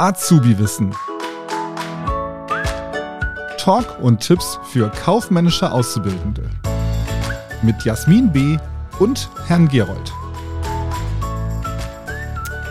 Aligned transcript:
Azubi-Wissen. 0.00 0.94
Talk 3.58 4.00
und 4.00 4.20
Tipps 4.20 4.58
für 4.72 4.88
kaufmännische 4.88 5.70
Auszubildende. 5.70 6.48
Mit 7.60 7.84
Jasmin 7.84 8.32
B. 8.32 8.56
und 8.98 9.28
Herrn 9.46 9.68
Gerold. 9.68 10.10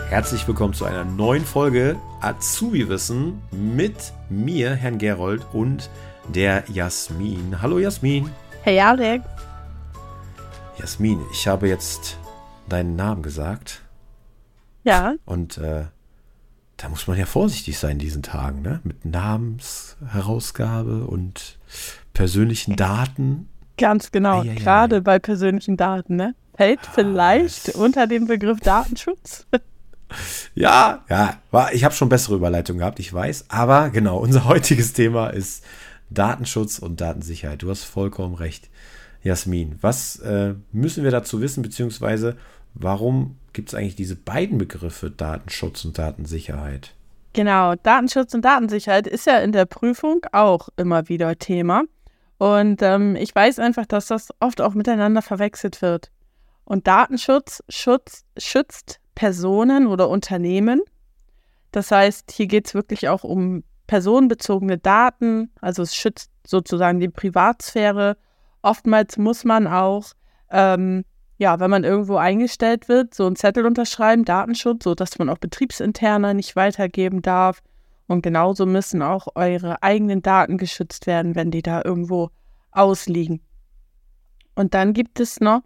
Herzlich 0.08 0.48
willkommen 0.48 0.74
zu 0.74 0.84
einer 0.86 1.04
neuen 1.04 1.44
Folge 1.44 1.96
Azubi-Wissen 2.20 3.40
mit 3.52 4.12
mir, 4.28 4.74
Herrn 4.74 4.98
Gerold 4.98 5.46
und 5.52 5.88
der 6.34 6.64
Jasmin. 6.66 7.62
Hallo 7.62 7.78
Jasmin. 7.78 8.28
Hey 8.62 8.80
Alex. 8.80 9.24
Jasmin, 10.78 11.24
ich 11.30 11.46
habe 11.46 11.68
jetzt 11.68 12.18
deinen 12.68 12.96
Namen 12.96 13.22
gesagt. 13.22 13.82
Ja. 14.82 15.14
Und 15.26 15.58
äh, 15.58 15.84
da 16.80 16.88
muss 16.88 17.06
man 17.06 17.18
ja 17.18 17.26
vorsichtig 17.26 17.78
sein 17.78 17.92
in 17.92 17.98
diesen 17.98 18.22
Tagen, 18.22 18.62
ne? 18.62 18.80
Mit 18.84 19.04
Namensherausgabe 19.04 21.04
und 21.06 21.58
persönlichen 22.14 22.76
Daten. 22.76 23.48
Ganz 23.76 24.12
genau, 24.12 24.40
Eieiei. 24.42 24.54
gerade 24.54 25.02
bei 25.02 25.18
persönlichen 25.18 25.76
Daten, 25.76 26.16
ne? 26.16 26.34
Fällt 26.56 26.80
vielleicht 26.94 27.68
das- 27.68 27.74
unter 27.74 28.06
den 28.06 28.26
Begriff 28.26 28.60
Datenschutz. 28.60 29.46
Ja, 30.56 31.04
ja, 31.08 31.36
war, 31.52 31.72
ich 31.72 31.84
habe 31.84 31.94
schon 31.94 32.08
bessere 32.08 32.34
Überleitungen 32.34 32.80
gehabt, 32.80 32.98
ich 32.98 33.14
weiß. 33.14 33.44
Aber 33.48 33.90
genau, 33.90 34.18
unser 34.18 34.44
heutiges 34.46 34.92
Thema 34.92 35.28
ist 35.28 35.62
Datenschutz 36.10 36.80
und 36.80 37.00
Datensicherheit. 37.00 37.62
Du 37.62 37.70
hast 37.70 37.84
vollkommen 37.84 38.34
recht, 38.34 38.70
Jasmin. 39.22 39.78
Was 39.82 40.16
äh, 40.16 40.54
müssen 40.72 41.04
wir 41.04 41.12
dazu 41.12 41.40
wissen, 41.40 41.62
beziehungsweise 41.62 42.36
warum 42.74 43.36
gibt 43.52 43.70
es 43.70 43.74
eigentlich 43.74 43.96
diese 43.96 44.16
beiden 44.16 44.58
Begriffe 44.58 45.10
Datenschutz 45.10 45.84
und 45.84 45.98
Datensicherheit? 45.98 46.94
Genau, 47.32 47.74
Datenschutz 47.76 48.34
und 48.34 48.44
Datensicherheit 48.44 49.06
ist 49.06 49.26
ja 49.26 49.38
in 49.38 49.52
der 49.52 49.64
Prüfung 49.64 50.26
auch 50.32 50.68
immer 50.76 51.08
wieder 51.08 51.38
Thema. 51.38 51.84
Und 52.38 52.82
ähm, 52.82 53.16
ich 53.16 53.34
weiß 53.34 53.58
einfach, 53.58 53.86
dass 53.86 54.06
das 54.06 54.28
oft 54.40 54.60
auch 54.60 54.74
miteinander 54.74 55.22
verwechselt 55.22 55.82
wird. 55.82 56.10
Und 56.64 56.86
Datenschutz 56.86 57.62
schutz, 57.68 58.24
schützt 58.36 59.00
Personen 59.14 59.86
oder 59.86 60.08
Unternehmen. 60.08 60.80
Das 61.72 61.90
heißt, 61.90 62.32
hier 62.32 62.46
geht 62.46 62.66
es 62.66 62.74
wirklich 62.74 63.08
auch 63.08 63.24
um 63.24 63.62
personenbezogene 63.86 64.78
Daten. 64.78 65.50
Also 65.60 65.82
es 65.82 65.94
schützt 65.94 66.30
sozusagen 66.46 67.00
die 67.00 67.08
Privatsphäre. 67.08 68.16
Oftmals 68.62 69.18
muss 69.18 69.44
man 69.44 69.66
auch, 69.66 70.12
ähm, 70.50 71.04
ja, 71.40 71.58
wenn 71.58 71.70
man 71.70 71.84
irgendwo 71.84 72.16
eingestellt 72.16 72.90
wird, 72.90 73.14
so 73.14 73.24
einen 73.24 73.34
Zettel 73.34 73.64
unterschreiben, 73.64 74.26
Datenschutz, 74.26 74.84
sodass 74.84 75.18
man 75.18 75.30
auch 75.30 75.38
betriebsinterne 75.38 76.34
nicht 76.34 76.54
weitergeben 76.54 77.22
darf. 77.22 77.62
Und 78.06 78.20
genauso 78.20 78.66
müssen 78.66 79.00
auch 79.00 79.26
eure 79.36 79.82
eigenen 79.82 80.20
Daten 80.20 80.58
geschützt 80.58 81.06
werden, 81.06 81.34
wenn 81.34 81.50
die 81.50 81.62
da 81.62 81.80
irgendwo 81.82 82.28
ausliegen. 82.72 83.40
Und 84.54 84.74
dann 84.74 84.92
gibt 84.92 85.18
es 85.18 85.40
noch 85.40 85.62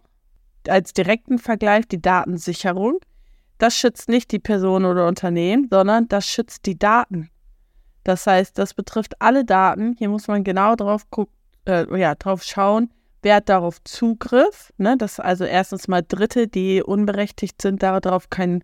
als 0.69 0.93
direkten 0.93 1.39
Vergleich 1.39 1.89
die 1.89 2.01
Datensicherung. 2.01 2.99
Das 3.57 3.75
schützt 3.75 4.07
nicht 4.07 4.31
die 4.31 4.39
Person 4.39 4.85
oder 4.85 5.09
Unternehmen, 5.09 5.67
sondern 5.69 6.07
das 6.07 6.25
schützt 6.25 6.65
die 6.67 6.79
Daten. 6.79 7.29
Das 8.05 8.25
heißt, 8.25 8.57
das 8.57 8.73
betrifft 8.73 9.21
alle 9.21 9.43
Daten. 9.43 9.93
Hier 9.97 10.07
muss 10.07 10.29
man 10.29 10.45
genau 10.45 10.77
drauf 10.77 11.09
gucken, 11.09 11.35
äh, 11.65 11.99
ja, 11.99 12.15
drauf 12.15 12.43
schauen, 12.43 12.91
wer 13.25 13.37
hat 13.37 13.49
darauf 13.49 13.83
Zugriff. 13.83 14.71
Ne? 14.77 14.95
Dass 14.97 15.19
also 15.19 15.43
erstens 15.43 15.87
mal 15.87 16.03
Dritte, 16.07 16.47
die 16.47 16.81
unberechtigt 16.81 17.61
sind, 17.61 17.83
darauf 17.83 18.29
keinen 18.29 18.63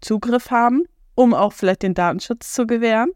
Zugriff 0.00 0.50
haben, 0.50 0.84
um 1.14 1.34
auch 1.34 1.52
vielleicht 1.52 1.82
den 1.82 1.94
Datenschutz 1.94 2.52
zu 2.52 2.66
gewähren. 2.66 3.10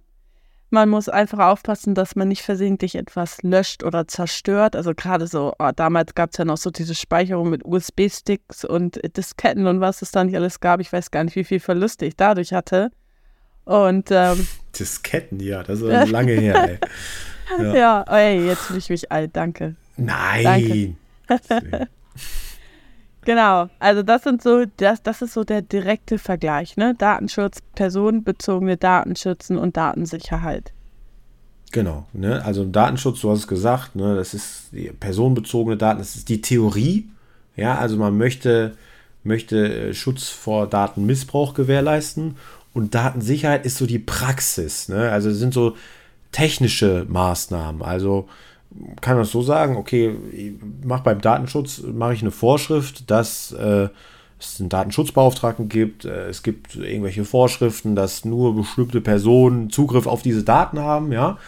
Man 0.71 0.89
muss 0.89 1.09
einfach 1.09 1.39
aufpassen, 1.39 1.95
dass 1.95 2.17
man 2.17 2.29
nicht 2.29 2.43
versehentlich 2.43 2.97
etwas 2.97 3.43
löscht 3.43 3.85
oder 3.85 4.09
zerstört. 4.09 4.75
Also 4.75 4.95
gerade 4.97 5.29
so, 5.29 5.53
oh, 5.59 5.71
damals 5.77 6.15
gab 6.15 6.31
es 6.33 6.39
ja 6.39 6.45
noch 6.45 6.56
so 6.56 6.71
diese 6.71 6.95
Speicherung 6.95 7.51
mit 7.51 7.65
USB-Sticks 7.65 8.65
und 8.65 9.01
Disketten 9.17 9.67
und 9.69 9.81
was 9.81 10.03
es 10.03 10.11
da 10.11 10.25
nicht 10.25 10.35
alles 10.35 10.59
gab. 10.59 10.81
Ich 10.81 10.93
weiß 10.93 11.12
gar 11.12 11.23
nicht, 11.23 11.37
wie 11.37 11.45
viel 11.45 11.61
Verluste 11.61 12.05
ich 12.06 12.17
dadurch 12.17 12.53
hatte. 12.53 12.91
Und 13.65 14.09
ähm, 14.11 14.49
Disketten, 14.79 15.41
ja, 15.41 15.62
das 15.62 15.81
ist 15.83 16.09
lange 16.11 16.33
her, 16.33 16.69
ey. 16.69 16.79
Ja. 17.61 17.75
ja, 17.77 18.05
oh, 18.09 18.15
ey, 18.15 18.45
jetzt 18.45 18.62
fühle 18.62 18.81
ich 18.81 18.91
mich 18.91 19.12
alt, 19.12 19.37
danke. 19.37 19.77
Nein. 19.97 20.97
Genau, 23.27 23.69
also 23.81 24.05
das 24.05 24.23
sind 24.23 24.41
so, 24.41 24.67
das, 24.77 25.03
das 25.03 25.21
ist 25.21 25.33
so 25.33 25.43
der 25.43 25.61
direkte 25.61 26.17
Vergleich, 26.17 26.77
ne? 26.77 26.95
Datenschutz, 26.97 27.59
personenbezogene 27.75 28.77
Daten 28.77 29.17
schützen 29.17 29.59
und 29.59 29.77
Datensicherheit. 29.77 30.73
Genau, 31.73 32.06
ne? 32.12 32.45
also 32.45 32.65
Datenschutz, 32.65 33.21
du 33.21 33.31
hast 33.31 33.41
es 33.41 33.49
gesagt, 33.49 33.97
ne? 33.97 34.15
das 34.15 34.33
ist 34.33 34.69
die 34.71 34.93
personenbezogene 34.93 35.77
Daten, 35.77 35.99
das 35.99 36.15
ist 36.15 36.29
die 36.29 36.41
Theorie. 36.41 37.09
Ja, 37.56 37.77
also 37.77 37.97
man 37.97 38.17
möchte, 38.17 38.77
möchte 39.25 39.89
äh, 39.89 39.95
Schutz 39.95 40.29
vor 40.29 40.69
Datenmissbrauch 40.69 41.55
gewährleisten 41.55 42.37
und 42.75 42.95
Datensicherheit 42.95 43.67
ist 43.67 43.79
so 43.79 43.87
die 43.87 43.99
Praxis. 43.99 44.89
Ne? 44.89 45.11
Also 45.11 45.31
es 45.31 45.39
sind 45.39 45.53
so 45.53 45.77
technische 46.31 47.05
Maßnahmen. 47.09 47.83
Also 47.83 48.29
kann 49.00 49.16
das 49.16 49.31
so 49.31 49.42
sagen, 49.42 49.76
okay, 49.76 50.14
ich 50.32 50.53
mach 50.84 51.00
beim 51.00 51.20
Datenschutz 51.20 51.82
mache 51.82 52.14
ich 52.14 52.22
eine 52.22 52.31
Vorschrift, 52.31 53.10
dass 53.10 53.53
äh, 53.53 53.88
es 54.38 54.60
einen 54.60 54.69
Datenschutzbeauftragten 54.69 55.69
gibt, 55.69 56.04
äh, 56.04 56.28
es 56.28 56.42
gibt 56.42 56.76
irgendwelche 56.76 57.25
Vorschriften, 57.25 57.97
dass 57.97 58.25
nur 58.25 58.54
bestimmte 58.54 59.00
Personen 59.00 59.70
Zugriff 59.70 60.06
auf 60.06 60.22
diese 60.22 60.44
Daten 60.44 60.78
haben, 60.78 61.12
ja. 61.12 61.38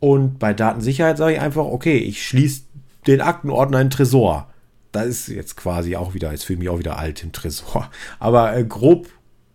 Und 0.00 0.38
bei 0.38 0.52
Datensicherheit 0.52 1.16
sage 1.16 1.34
ich 1.34 1.40
einfach, 1.40 1.64
okay, 1.64 1.96
ich 1.96 2.26
schließe 2.26 2.62
den 3.06 3.20
Aktenordner 3.20 3.80
in 3.80 3.86
den 3.86 3.90
Tresor. 3.90 4.48
Da 4.92 5.02
ist 5.02 5.28
jetzt 5.28 5.56
quasi 5.56 5.96
auch 5.96 6.14
wieder, 6.14 6.30
jetzt 6.32 6.44
fühle 6.44 6.56
ich 6.56 6.60
mich 6.60 6.68
auch 6.68 6.78
wieder 6.78 6.98
alt 6.98 7.22
im 7.22 7.32
Tresor. 7.32 7.90
Aber 8.18 8.54
äh, 8.56 8.64
grob, 8.64 9.08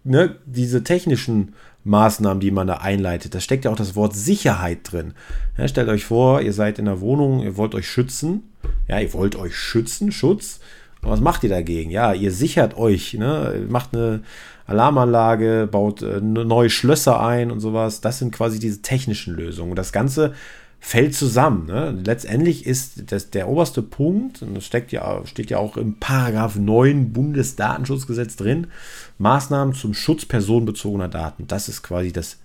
ne, 0.03 0.35
diese 0.45 0.83
technischen 0.83 1.53
Maßnahmen, 1.83 2.39
die 2.39 2.51
man 2.51 2.67
da 2.67 2.75
einleitet, 2.75 3.33
da 3.33 3.39
steckt 3.39 3.65
ja 3.65 3.71
auch 3.71 3.75
das 3.75 3.95
Wort 3.95 4.15
Sicherheit 4.15 4.79
drin. 4.83 5.13
Ja, 5.57 5.67
stellt 5.67 5.89
euch 5.89 6.05
vor, 6.05 6.41
ihr 6.41 6.53
seid 6.53 6.79
in 6.79 6.85
der 6.85 7.01
Wohnung, 7.01 7.41
ihr 7.41 7.57
wollt 7.57 7.75
euch 7.75 7.89
schützen. 7.89 8.43
Ja, 8.87 8.99
ihr 8.99 9.13
wollt 9.13 9.35
euch 9.35 9.55
schützen, 9.55 10.11
Schutz. 10.11 10.59
Und 11.01 11.09
was 11.09 11.19
macht 11.19 11.43
ihr 11.43 11.49
dagegen? 11.49 11.89
Ja, 11.89 12.13
ihr 12.13 12.31
sichert 12.31 12.77
euch, 12.77 13.15
ne? 13.15 13.65
macht 13.67 13.95
eine 13.95 14.21
Alarmanlage, 14.67 15.67
baut 15.69 16.01
äh, 16.03 16.21
neue 16.21 16.69
Schlösser 16.69 17.19
ein 17.19 17.51
und 17.51 17.59
sowas. 17.59 18.01
Das 18.01 18.19
sind 18.19 18.31
quasi 18.31 18.59
diese 18.59 18.81
technischen 18.81 19.33
Lösungen. 19.33 19.71
Und 19.71 19.77
das 19.77 19.91
Ganze 19.91 20.33
fällt 20.83 21.13
zusammen. 21.13 21.67
Ne? 21.67 22.01
Letztendlich 22.03 22.65
ist 22.65 23.11
das 23.11 23.29
der 23.29 23.47
oberste 23.47 23.83
Punkt, 23.83 24.41
und 24.41 24.55
das 24.55 24.65
steckt 24.65 24.91
ja, 24.91 25.21
steht 25.25 25.51
ja 25.51 25.59
auch 25.59 25.77
im 25.77 25.95
Paragraph 25.99 26.55
9 26.55 27.13
Bundesdatenschutzgesetz 27.13 28.35
drin, 28.35 28.67
Maßnahmen 29.19 29.75
zum 29.75 29.93
Schutz 29.93 30.25
personenbezogener 30.25 31.07
Daten. 31.07 31.45
Das 31.47 31.69
ist 31.69 31.83
quasi 31.83 32.11
das 32.11 32.39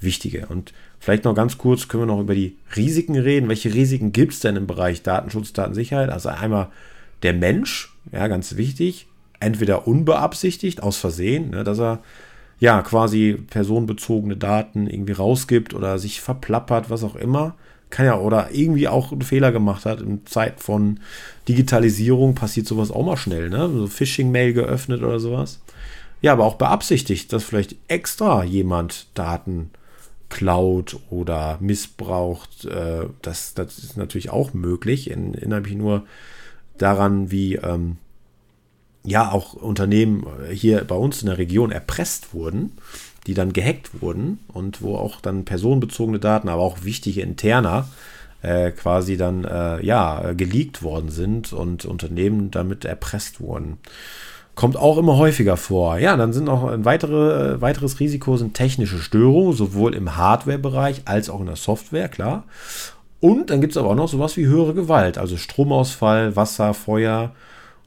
Wichtige. 0.00 0.46
Und 0.46 0.74
vielleicht 1.00 1.24
noch 1.24 1.34
ganz 1.34 1.58
kurz 1.58 1.88
können 1.88 2.02
wir 2.02 2.14
noch 2.14 2.20
über 2.20 2.34
die 2.34 2.56
Risiken 2.76 3.16
reden. 3.16 3.48
Welche 3.48 3.72
Risiken 3.72 4.12
gibt 4.12 4.34
es 4.34 4.40
denn 4.40 4.54
im 4.54 4.66
Bereich 4.66 5.02
Datenschutz, 5.02 5.54
Datensicherheit? 5.54 6.10
Also 6.10 6.28
einmal 6.28 6.68
der 7.22 7.32
Mensch, 7.32 7.92
ja, 8.12 8.28
ganz 8.28 8.56
wichtig, 8.56 9.06
entweder 9.40 9.88
unbeabsichtigt, 9.88 10.82
aus 10.82 10.98
Versehen, 10.98 11.50
ne, 11.50 11.64
dass 11.64 11.80
er 11.80 12.00
ja 12.60 12.82
quasi 12.82 13.38
personenbezogene 13.48 14.36
Daten 14.36 14.88
irgendwie 14.88 15.12
rausgibt 15.12 15.74
oder 15.74 15.98
sich 15.98 16.20
verplappert, 16.20 16.90
was 16.90 17.02
auch 17.02 17.16
immer. 17.16 17.54
Kann 17.90 18.06
ja, 18.06 18.18
oder 18.18 18.50
irgendwie 18.52 18.88
auch 18.88 19.12
einen 19.12 19.22
Fehler 19.22 19.50
gemacht 19.50 19.86
hat. 19.86 20.00
In 20.00 20.26
Zeit 20.26 20.60
von 20.60 21.00
Digitalisierung 21.48 22.34
passiert 22.34 22.66
sowas 22.66 22.90
auch 22.90 23.04
mal 23.04 23.16
schnell, 23.16 23.48
ne? 23.48 23.68
So 23.68 23.86
Phishing-Mail 23.86 24.52
geöffnet 24.52 25.02
oder 25.02 25.20
sowas. 25.20 25.60
Ja, 26.20 26.32
aber 26.32 26.44
auch 26.44 26.56
beabsichtigt, 26.56 27.32
dass 27.32 27.44
vielleicht 27.44 27.76
extra 27.86 28.44
jemand 28.44 29.06
Daten 29.14 29.70
klaut 30.28 30.98
oder 31.10 31.58
missbraucht. 31.60 32.66
Äh, 32.66 33.06
das, 33.22 33.54
das 33.54 33.78
ist 33.78 33.96
natürlich 33.96 34.30
auch 34.30 34.52
möglich. 34.52 35.10
In, 35.10 35.34
erinnere 35.34 35.62
mich 35.62 35.74
nur 35.74 36.04
daran, 36.76 37.30
wie 37.30 37.54
ähm, 37.56 37.96
ja 39.04 39.30
auch 39.30 39.54
Unternehmen 39.54 40.26
hier 40.50 40.84
bei 40.84 40.94
uns 40.94 41.22
in 41.22 41.26
der 41.26 41.38
Region 41.38 41.70
erpresst 41.70 42.34
wurden, 42.34 42.72
die 43.28 43.34
dann 43.34 43.52
gehackt 43.52 44.00
wurden 44.00 44.38
und 44.48 44.80
wo 44.80 44.96
auch 44.96 45.20
dann 45.20 45.44
personenbezogene 45.44 46.18
Daten, 46.18 46.48
aber 46.48 46.62
auch 46.62 46.82
wichtige 46.82 47.20
interner 47.20 47.86
äh, 48.40 48.70
quasi 48.70 49.18
dann 49.18 49.44
äh, 49.44 49.84
ja 49.84 50.32
geleakt 50.32 50.82
worden 50.82 51.10
sind 51.10 51.52
und 51.52 51.84
Unternehmen 51.84 52.50
damit 52.50 52.86
erpresst 52.86 53.40
wurden. 53.40 53.76
Kommt 54.54 54.78
auch 54.78 54.96
immer 54.96 55.18
häufiger 55.18 55.58
vor. 55.58 55.98
Ja, 55.98 56.16
dann 56.16 56.32
sind 56.32 56.44
noch 56.44 56.64
ein 56.64 56.86
weitere, 56.86 57.56
äh, 57.56 57.60
weiteres 57.60 58.00
Risiko 58.00 58.38
sind 58.38 58.54
technische 58.54 58.98
Störungen, 58.98 59.52
sowohl 59.52 59.94
im 59.94 60.16
Hardware-Bereich 60.16 61.02
als 61.04 61.28
auch 61.28 61.40
in 61.40 61.46
der 61.46 61.56
Software, 61.56 62.08
klar. 62.08 62.44
Und 63.20 63.50
dann 63.50 63.60
gibt 63.60 63.72
es 63.72 63.76
aber 63.76 63.90
auch 63.90 63.94
noch 63.94 64.08
sowas 64.08 64.38
wie 64.38 64.46
höhere 64.46 64.72
Gewalt, 64.72 65.18
also 65.18 65.36
Stromausfall, 65.36 66.34
Wasser, 66.34 66.72
Feuer. 66.72 67.32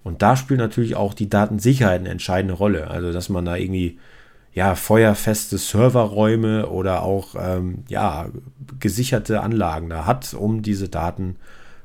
Und 0.03 0.21
da 0.21 0.35
spielt 0.35 0.59
natürlich 0.59 0.95
auch 0.95 1.15
die 1.15 1.29
Datensicherheit 1.29 2.01
eine 2.01 2.09
entscheidende 2.09 2.53
Rolle. 2.53 2.91
Also, 2.91 3.11
dass 3.11 3.29
man 3.29 3.45
da 3.45 3.55
irgendwie 3.55 3.97
ja, 4.53 4.75
feuerfeste 4.75 5.57
Serverräume 5.57 6.67
oder 6.67 7.03
auch 7.03 7.35
ähm, 7.39 7.83
ja, 7.87 8.27
gesicherte 8.79 9.41
Anlagen 9.41 9.89
da 9.89 10.05
hat, 10.05 10.33
um 10.33 10.61
diese 10.61 10.89
Daten 10.89 11.37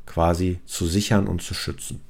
quasi 0.05 0.61
zu 0.65 0.87
sichern 0.87 1.29
und 1.29 1.43
zu 1.43 1.55
schützen. 1.55 2.01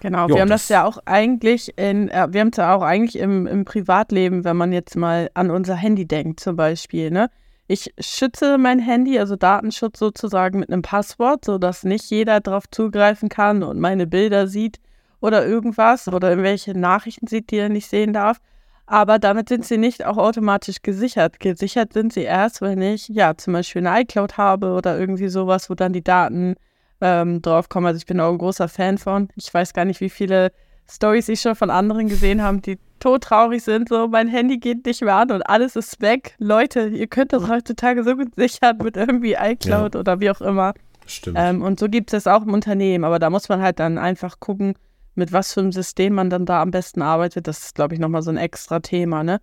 Genau, 0.00 0.28
jo, 0.28 0.34
wir 0.34 0.42
haben 0.42 0.50
das, 0.50 0.64
das, 0.64 0.68
ja 0.68 0.84
auch 0.84 0.98
eigentlich 1.06 1.78
in, 1.78 2.08
äh, 2.08 2.28
wir 2.30 2.42
haben 2.42 2.50
es 2.50 2.58
ja 2.58 2.74
auch 2.74 2.82
eigentlich 2.82 3.18
im, 3.18 3.46
im 3.46 3.64
Privatleben, 3.64 4.44
wenn 4.44 4.56
man 4.56 4.72
jetzt 4.72 4.96
mal 4.96 5.30
an 5.32 5.50
unser 5.50 5.74
Handy 5.76 6.06
denkt, 6.06 6.40
zum 6.40 6.56
Beispiel, 6.56 7.10
ne? 7.10 7.30
Ich 7.66 7.94
schütze 7.98 8.58
mein 8.58 8.78
Handy, 8.78 9.18
also 9.18 9.36
Datenschutz 9.36 9.98
sozusagen 9.98 10.58
mit 10.58 10.70
einem 10.70 10.82
Passwort, 10.82 11.46
sodass 11.46 11.82
nicht 11.82 12.10
jeder 12.10 12.40
darauf 12.40 12.68
zugreifen 12.70 13.30
kann 13.30 13.62
und 13.62 13.80
meine 13.80 14.06
Bilder 14.06 14.46
sieht 14.46 14.80
oder 15.22 15.46
irgendwas 15.46 16.06
oder 16.06 16.28
irgendwelche 16.28 16.78
Nachrichten 16.78 17.26
sieht, 17.26 17.50
die 17.50 17.56
er 17.56 17.70
nicht 17.70 17.88
sehen 17.88 18.12
darf. 18.12 18.38
Aber 18.86 19.18
damit 19.18 19.48
sind 19.48 19.64
sie 19.64 19.78
nicht 19.78 20.04
auch 20.04 20.18
automatisch 20.18 20.82
gesichert. 20.82 21.40
Gesichert 21.40 21.92
sind 21.94 22.12
sie 22.12 22.22
erst, 22.22 22.60
wenn 22.60 22.82
ich 22.82 23.08
ja 23.08 23.36
zum 23.36 23.54
Beispiel 23.54 23.86
eine 23.86 24.02
iCloud 24.02 24.36
habe 24.36 24.72
oder 24.72 24.98
irgendwie 24.98 25.28
sowas, 25.28 25.70
wo 25.70 25.74
dann 25.74 25.92
die 25.92 26.04
Daten 26.04 26.54
ähm, 27.00 27.40
draufkommen. 27.40 27.86
Also 27.86 27.98
ich 27.98 28.06
bin 28.06 28.20
auch 28.20 28.30
ein 28.30 28.38
großer 28.38 28.68
Fan 28.68 28.98
von. 28.98 29.28
Ich 29.36 29.52
weiß 29.52 29.72
gar 29.72 29.84
nicht, 29.86 30.00
wie 30.00 30.10
viele 30.10 30.52
Stories 30.90 31.28
ich 31.28 31.40
schon 31.40 31.54
von 31.54 31.70
anderen 31.70 32.08
gesehen 32.08 32.42
habe, 32.42 32.60
die 32.60 32.78
todtraurig 33.00 33.62
sind. 33.62 33.88
So, 33.88 34.08
mein 34.08 34.28
Handy 34.28 34.58
geht 34.58 34.84
nicht 34.84 35.02
mehr 35.02 35.16
an 35.16 35.30
und 35.30 35.42
alles 35.42 35.76
ist 35.76 36.00
weg. 36.02 36.34
Leute, 36.38 36.88
ihr 36.88 37.06
könnt 37.06 37.32
das 37.32 37.48
heutzutage 37.48 38.04
so 38.04 38.16
gut 38.16 38.34
sichern 38.36 38.78
mit 38.82 38.96
irgendwie 38.96 39.34
iCloud 39.34 39.94
ja. 39.94 40.00
oder 40.00 40.20
wie 40.20 40.30
auch 40.30 40.40
immer. 40.42 40.74
Stimmt. 41.06 41.36
Ähm, 41.38 41.62
und 41.62 41.78
so 41.78 41.88
gibt 41.88 42.12
es 42.12 42.24
das 42.24 42.32
auch 42.32 42.42
im 42.42 42.52
Unternehmen. 42.52 43.04
Aber 43.04 43.18
da 43.18 43.30
muss 43.30 43.48
man 43.48 43.60
halt 43.60 43.78
dann 43.78 43.98
einfach 43.98 44.40
gucken, 44.40 44.74
mit 45.14 45.32
was 45.32 45.52
für 45.52 45.60
einem 45.60 45.72
System 45.72 46.14
man 46.14 46.30
dann 46.30 46.46
da 46.46 46.62
am 46.62 46.70
besten 46.70 47.02
arbeitet, 47.02 47.46
das 47.46 47.58
ist, 47.58 47.74
glaube 47.74 47.94
ich, 47.94 48.00
nochmal 48.00 48.22
so 48.22 48.30
ein 48.30 48.36
extra 48.36 48.80
Thema, 48.80 49.22
ne? 49.22 49.40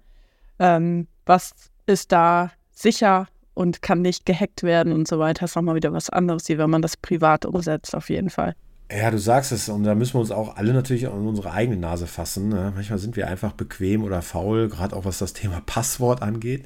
Ähm, 0.60 1.08
was 1.26 1.54
ist 1.86 2.12
da 2.12 2.52
sicher 2.72 3.28
und 3.54 3.82
kann 3.82 4.02
nicht 4.02 4.26
gehackt 4.26 4.64
werden 4.64 4.94
und 4.94 5.08
so 5.08 5.20
weiter, 5.20 5.46
ist 5.46 5.56
nochmal 5.56 5.76
wieder 5.76 5.94
was 5.94 6.10
anderes, 6.10 6.48
wie 6.50 6.58
wenn 6.58 6.70
man 6.70 6.82
das 6.82 6.98
privat 6.98 7.46
umsetzt, 7.46 7.96
auf 7.96 8.10
jeden 8.10 8.30
Fall. 8.30 8.56
Ja, 8.92 9.10
du 9.10 9.20
sagst 9.20 9.54
es, 9.54 9.70
und 9.70 9.84
da 9.84 9.96
müssen 9.96 10.16
wir 10.16 10.20
uns 10.20 10.32
auch 10.32 10.58
alle 10.58 10.74
natürlich 10.74 11.08
an 11.08 11.26
unsere 11.26 11.52
eigene 11.52 11.78
Nase 11.78 12.08
fassen. 12.08 12.50
Ne? 12.50 12.74
Manchmal 12.76 13.00
sind 13.00 13.16
wir 13.16 13.28
einfach 13.28 13.54
bequem 13.54 14.04
oder 14.04 14.22
faul, 14.22 14.68
gerade 14.68 14.96
auch 14.96 15.06
was 15.06 15.20
das 15.20 15.32
Thema 15.32 15.62
Passwort 15.66 16.22
angeht. 16.22 16.66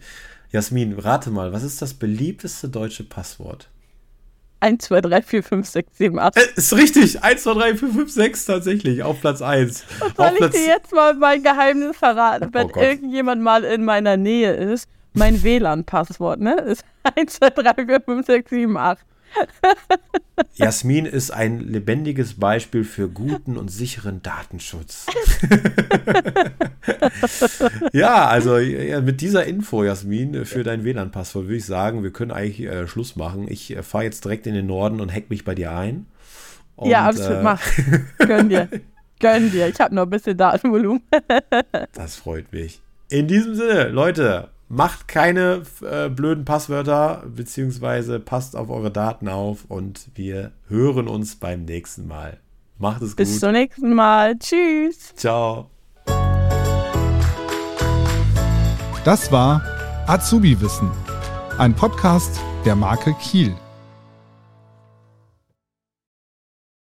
Jasmin, 0.51 0.97
rate 0.97 1.29
mal, 1.29 1.53
was 1.53 1.63
ist 1.63 1.81
das 1.83 1.93
beliebteste 1.93 2.69
deutsche 2.69 3.03
Passwort? 3.03 3.69
1, 4.59 4.85
2, 4.85 5.01
3, 5.01 5.21
4, 5.21 5.43
5, 5.43 5.67
6, 5.67 5.97
7, 5.97 6.19
8. 6.19 6.37
Äh, 6.37 6.41
ist 6.55 6.73
richtig. 6.73 7.23
1, 7.23 7.43
2, 7.43 7.53
3, 7.53 7.75
4, 7.75 7.89
5, 7.89 8.11
6 8.11 8.45
tatsächlich. 8.45 9.03
Auf 9.03 9.21
Platz 9.21 9.41
1. 9.41 9.83
Und 10.01 10.17
soll 10.17 10.33
ich 10.39 10.49
dir 10.51 10.67
jetzt 10.67 10.91
mal 10.93 11.13
mein 11.13 11.43
Geheimnis 11.43 11.97
verraten? 11.97 12.49
Wenn 12.51 12.71
oh 12.71 12.79
irgendjemand 12.79 13.41
mal 13.41 13.63
in 13.63 13.85
meiner 13.85 14.17
Nähe 14.17 14.53
ist, 14.53 14.89
mein 15.13 15.43
WLAN-Passwort, 15.43 16.39
ne? 16.39 16.55
Ist 16.61 16.83
1, 17.15 17.33
2, 17.33 17.49
3, 17.49 17.85
4, 17.85 18.01
5, 18.01 18.25
6, 18.25 18.49
7, 18.49 18.77
8. 18.77 18.99
Jasmin 20.53 21.05
ist 21.05 21.31
ein 21.31 21.59
lebendiges 21.59 22.35
Beispiel 22.39 22.83
für 22.83 23.09
guten 23.09 23.57
und 23.57 23.69
sicheren 23.69 24.21
Datenschutz. 24.21 25.05
ja, 27.93 28.27
also 28.27 28.57
ja, 28.57 29.01
mit 29.01 29.21
dieser 29.21 29.45
Info, 29.45 29.83
Jasmin, 29.83 30.45
für 30.45 30.63
dein 30.63 30.83
WLAN-Passwort 30.83 31.45
würde 31.45 31.57
ich 31.57 31.65
sagen, 31.65 32.03
wir 32.03 32.11
können 32.11 32.31
eigentlich 32.31 32.61
äh, 32.61 32.87
Schluss 32.87 33.15
machen. 33.15 33.47
Ich 33.49 33.75
äh, 33.75 33.83
fahre 33.83 34.05
jetzt 34.05 34.23
direkt 34.25 34.47
in 34.47 34.53
den 34.53 34.67
Norden 34.67 35.01
und 35.01 35.13
hack 35.13 35.29
mich 35.29 35.45
bei 35.45 35.55
dir 35.55 35.71
ein. 35.71 36.05
Und, 36.75 36.89
ja, 36.89 37.05
absolut, 37.05 37.39
äh, 37.39 37.43
mach. 37.43 37.61
Gönn 38.19 38.49
dir. 38.49 38.69
Gönn 39.19 39.51
dir. 39.51 39.67
Ich 39.67 39.79
habe 39.79 39.95
noch 39.95 40.03
ein 40.03 40.09
bisschen 40.09 40.37
Datenvolumen. 40.37 41.01
das 41.93 42.15
freut 42.15 42.51
mich. 42.51 42.81
In 43.09 43.27
diesem 43.27 43.55
Sinne, 43.55 43.89
Leute, 43.89 44.49
macht 44.67 45.07
keine 45.07 45.63
äh, 45.81 46.09
blöden 46.09 46.43
Passwörter, 46.43 47.23
beziehungsweise 47.33 48.19
passt 48.19 48.55
auf 48.55 48.69
eure 48.69 48.91
Daten 48.91 49.29
auf 49.29 49.65
und 49.67 50.07
wir 50.15 50.51
hören 50.67 51.07
uns 51.07 51.35
beim 51.35 51.65
nächsten 51.65 52.07
Mal. 52.07 52.39
Macht 52.77 53.01
es 53.01 53.11
gut. 53.11 53.17
Bis 53.17 53.39
zum 53.39 53.53
nächsten 53.53 53.93
Mal. 53.93 54.37
Tschüss. 54.37 55.15
Ciao. 55.15 55.69
Das 59.05 59.31
war 59.31 59.61
Azubi 60.07 60.59
Wissen, 60.59 60.89
ein 61.59 61.75
Podcast 61.75 62.39
der 62.65 62.75
Marke 62.75 63.13
Kiel. 63.21 63.55